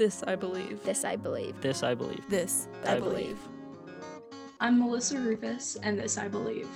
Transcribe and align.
This 0.00 0.24
I 0.26 0.34
believe. 0.34 0.82
This 0.82 1.04
I 1.04 1.14
believe. 1.14 1.60
This 1.60 1.82
I 1.82 1.94
believe. 1.94 2.26
This 2.30 2.68
I 2.86 2.98
believe. 2.98 3.36
I'm 4.58 4.78
Melissa 4.78 5.20
Rufus, 5.20 5.76
and 5.82 5.98
this 5.98 6.16
I 6.16 6.26
believe. 6.26 6.70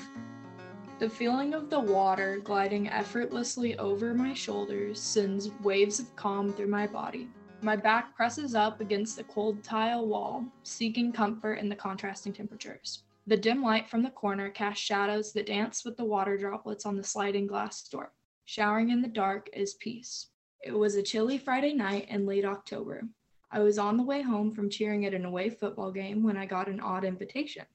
The 0.99 1.09
feeling 1.09 1.55
of 1.55 1.71
the 1.71 1.81
water 1.81 2.39
gliding 2.45 2.91
effortlessly 2.91 3.79
over 3.79 4.13
my 4.13 4.35
shoulders 4.35 5.01
sends 5.01 5.53
waves 5.63 6.01
of 6.01 6.15
calm 6.17 6.53
through 6.53 6.67
my 6.67 6.87
body. 6.87 7.31
My 7.63 7.77
back 7.77 8.15
presses 8.15 8.55
up 8.55 8.83
against 8.83 9.17
the 9.17 9.25
cold 9.25 9.65
tile 9.65 10.07
wall, 10.07 10.45
seeking 10.63 11.11
comfort 11.11 11.55
in 11.55 11.71
the 11.71 11.77
contrasting 11.77 12.35
temperatures. 12.35 13.05
The 13.27 13.39
dim 13.39 13.63
light 13.63 13.89
from 13.89 14.03
the 14.03 14.11
corner 14.11 14.51
casts 14.51 14.85
shadows 14.85 15.33
that 15.33 15.47
dance 15.47 15.83
with 15.83 15.97
the 15.97 16.05
water 16.05 16.37
droplets 16.37 16.85
on 16.85 16.95
the 16.95 17.03
sliding 17.03 17.47
glass 17.47 17.89
door. 17.89 18.13
Showering 18.45 18.91
in 18.91 19.01
the 19.01 19.09
dark 19.09 19.49
is 19.55 19.73
peace. 19.73 20.27
It 20.67 20.73
was 20.73 20.95
a 20.95 21.03
chilly 21.03 21.37
Friday 21.37 21.75
night 21.75 22.09
in 22.09 22.25
late 22.25 22.47
October. 22.47 23.03
I 23.51 23.61
was 23.61 23.79
on 23.79 23.99
the 23.99 24.03
way 24.03 24.23
home 24.23 24.51
from 24.51 24.71
cheering 24.71 25.05
at 25.05 25.13
an 25.13 25.27
away 25.27 25.51
football 25.51 25.93
game 25.93 26.23
when 26.23 26.39
I 26.39 26.47
got 26.47 26.69
an 26.69 26.81
odd 26.81 27.05
invitation. 27.05 27.67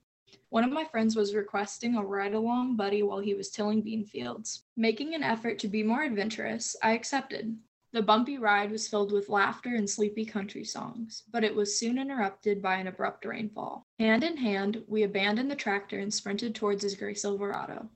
One 0.49 0.63
of 0.63 0.71
my 0.71 0.85
friends 0.85 1.15
was 1.15 1.35
requesting 1.35 1.95
a 1.95 2.03
ride 2.03 2.34
along 2.34 2.77
buddy 2.77 3.03
while 3.03 3.20
he 3.20 3.35
was 3.35 3.52
tilling 3.52 3.84
bean 3.84 4.05
fields. 4.05 4.63
Making 4.75 5.13
an 5.13 5.21
effort 5.21 5.59
to 5.59 5.67
be 5.67 5.84
more 5.84 6.02
adventurous, 6.02 6.75
I 6.81 6.93
accepted. 6.93 7.55
The 7.91 8.02
bumpy 8.02 8.39
ride 8.39 8.71
was 8.71 8.88
filled 8.88 9.12
with 9.12 9.29
laughter 9.29 9.76
and 9.76 9.87
sleepy 9.87 10.26
country 10.26 10.63
songs, 10.63 11.26
but 11.31 11.43
it 11.43 11.53
was 11.53 11.79
soon 11.79 11.99
interrupted 11.99 12.59
by 12.59 12.77
an 12.77 12.87
abrupt 12.87 13.23
rainfall. 13.23 13.85
Hand 13.99 14.23
in 14.23 14.37
hand, 14.37 14.84
we 14.87 15.03
abandoned 15.03 15.51
the 15.51 15.55
tractor 15.55 15.99
and 15.99 16.12
sprinted 16.12 16.55
towards 16.55 16.81
his 16.81 16.95
gray 16.95 17.13
Silverado. 17.13 17.87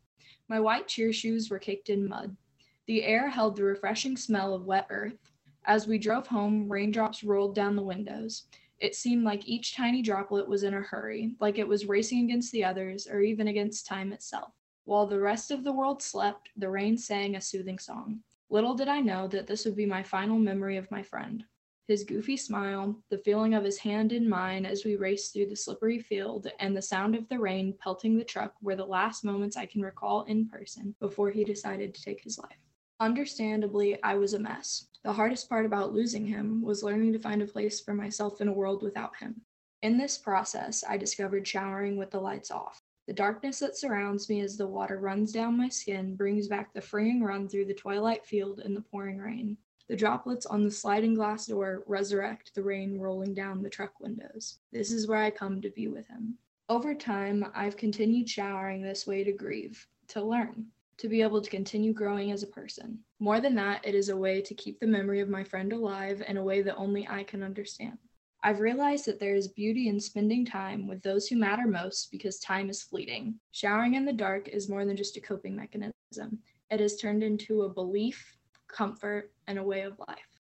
My 0.47 0.59
white 0.59 0.87
cheer 0.87 1.11
shoes 1.11 1.49
were 1.49 1.57
caked 1.57 1.89
in 1.89 2.07
mud. 2.07 2.37
The 2.85 3.03
air 3.03 3.29
held 3.29 3.55
the 3.55 3.63
refreshing 3.63 4.17
smell 4.17 4.53
of 4.53 4.65
wet 4.65 4.87
earth. 4.89 5.31
As 5.63 5.87
we 5.87 5.97
drove 5.97 6.27
home, 6.27 6.69
raindrops 6.69 7.23
rolled 7.23 7.55
down 7.55 7.77
the 7.77 7.81
windows. 7.81 8.43
It 8.77 8.93
seemed 8.93 9.23
like 9.23 9.47
each 9.47 9.73
tiny 9.73 10.01
droplet 10.01 10.49
was 10.49 10.63
in 10.63 10.73
a 10.73 10.81
hurry, 10.81 11.33
like 11.39 11.57
it 11.57 11.67
was 11.67 11.85
racing 11.85 12.25
against 12.25 12.51
the 12.51 12.65
others 12.65 13.07
or 13.07 13.21
even 13.21 13.47
against 13.47 13.87
time 13.87 14.11
itself. 14.11 14.51
While 14.83 15.07
the 15.07 15.21
rest 15.21 15.49
of 15.49 15.63
the 15.63 15.71
world 15.71 16.01
slept, 16.01 16.49
the 16.57 16.69
rain 16.69 16.97
sang 16.97 17.37
a 17.37 17.41
soothing 17.41 17.79
song. 17.79 18.21
Little 18.49 18.75
did 18.75 18.89
I 18.89 18.99
know 18.99 19.29
that 19.29 19.47
this 19.47 19.63
would 19.63 19.77
be 19.77 19.85
my 19.85 20.03
final 20.03 20.37
memory 20.37 20.75
of 20.75 20.91
my 20.91 21.03
friend. 21.03 21.45
His 21.87 22.03
goofy 22.03 22.35
smile, 22.35 23.01
the 23.09 23.17
feeling 23.17 23.53
of 23.53 23.63
his 23.63 23.77
hand 23.77 24.11
in 24.11 24.27
mine 24.27 24.65
as 24.65 24.83
we 24.83 24.97
raced 24.97 25.31
through 25.31 25.47
the 25.47 25.55
slippery 25.55 25.99
field, 25.99 26.47
and 26.59 26.75
the 26.75 26.81
sound 26.81 27.15
of 27.15 27.29
the 27.29 27.39
rain 27.39 27.75
pelting 27.79 28.17
the 28.17 28.25
truck 28.25 28.55
were 28.61 28.75
the 28.75 28.85
last 28.85 29.23
moments 29.23 29.55
I 29.55 29.67
can 29.67 29.81
recall 29.81 30.23
in 30.23 30.49
person 30.49 30.95
before 30.99 31.31
he 31.31 31.45
decided 31.45 31.93
to 31.93 32.01
take 32.01 32.21
his 32.21 32.37
life. 32.37 32.57
Understandably, 32.99 34.01
I 34.03 34.15
was 34.15 34.33
a 34.33 34.39
mess. 34.39 34.87
The 35.03 35.13
hardest 35.13 35.49
part 35.49 35.65
about 35.65 35.93
losing 35.93 36.25
him 36.25 36.61
was 36.61 36.83
learning 36.83 37.13
to 37.13 37.19
find 37.19 37.41
a 37.41 37.47
place 37.47 37.81
for 37.81 37.93
myself 37.93 38.39
in 38.39 38.47
a 38.47 38.53
world 38.53 38.83
without 38.83 39.17
him. 39.17 39.41
In 39.81 39.97
this 39.97 40.17
process, 40.17 40.83
I 40.87 40.95
discovered 40.97 41.45
showering 41.45 41.97
with 41.97 42.11
the 42.11 42.21
lights 42.21 42.51
off. 42.51 42.81
The 43.07 43.13
darkness 43.13 43.59
that 43.59 43.75
surrounds 43.75 44.29
me 44.29 44.39
as 44.39 44.55
the 44.55 44.67
water 44.67 44.97
runs 44.97 45.33
down 45.33 45.57
my 45.57 45.67
skin 45.67 46.15
brings 46.15 46.47
back 46.47 46.71
the 46.71 46.81
freeing 46.81 47.21
run 47.21 47.49
through 47.49 47.65
the 47.65 47.73
twilight 47.73 48.25
field 48.25 48.61
in 48.61 48.73
the 48.73 48.81
pouring 48.81 49.17
rain. 49.17 49.57
The 49.89 49.97
droplets 49.97 50.45
on 50.45 50.63
the 50.63 50.71
sliding 50.71 51.15
glass 51.15 51.47
door 51.47 51.83
resurrect 51.85 52.55
the 52.55 52.63
rain 52.63 52.97
rolling 52.97 53.33
down 53.33 53.61
the 53.61 53.69
truck 53.69 53.99
windows. 53.99 54.59
This 54.71 54.91
is 54.91 55.07
where 55.07 55.21
I 55.21 55.31
come 55.31 55.61
to 55.61 55.69
be 55.69 55.89
with 55.89 56.07
him. 56.07 56.37
Over 56.69 56.93
time, 56.95 57.51
I've 57.53 57.75
continued 57.75 58.29
showering 58.29 58.81
this 58.81 59.05
way 59.05 59.25
to 59.25 59.33
grieve, 59.33 59.85
to 60.07 60.23
learn 60.23 60.67
to 60.97 61.07
be 61.07 61.21
able 61.21 61.41
to 61.41 61.49
continue 61.49 61.93
growing 61.93 62.31
as 62.31 62.43
a 62.43 62.47
person. 62.47 62.99
More 63.19 63.39
than 63.39 63.55
that, 63.55 63.85
it 63.85 63.95
is 63.95 64.09
a 64.09 64.17
way 64.17 64.41
to 64.41 64.53
keep 64.53 64.79
the 64.79 64.87
memory 64.87 65.19
of 65.19 65.29
my 65.29 65.43
friend 65.43 65.73
alive 65.73 66.23
in 66.27 66.37
a 66.37 66.43
way 66.43 66.61
that 66.61 66.75
only 66.75 67.07
I 67.07 67.23
can 67.23 67.43
understand. 67.43 67.97
I've 68.45 68.59
realized 68.59 69.05
that 69.05 69.19
there 69.19 69.35
is 69.35 69.47
beauty 69.47 69.87
in 69.87 69.99
spending 69.99 70.45
time 70.45 70.85
with 70.85 71.01
those 71.01 71.27
who 71.27 71.37
matter 71.37 71.65
most 71.65 72.11
because 72.11 72.39
time 72.39 72.69
is 72.69 72.83
fleeting. 72.83 73.35
Showering 73.51 73.93
in 73.93 74.03
the 74.03 74.11
dark 74.11 74.49
is 74.49 74.69
more 74.69 74.85
than 74.85 74.97
just 74.97 75.15
a 75.15 75.21
coping 75.21 75.55
mechanism, 75.55 76.39
it 76.69 76.79
has 76.79 76.97
turned 76.97 77.23
into 77.23 77.61
a 77.61 77.69
belief, 77.69 78.37
comfort, 78.67 79.31
and 79.47 79.57
a 79.57 79.63
way 79.63 79.81
of 79.81 79.97
life. 80.07 80.27